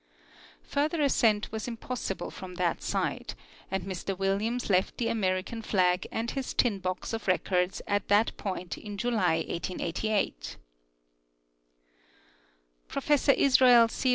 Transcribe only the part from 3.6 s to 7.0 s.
and Mr AVilliams left the American flag and his tin